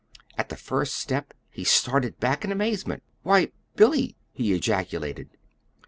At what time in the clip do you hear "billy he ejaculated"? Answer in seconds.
3.75-5.29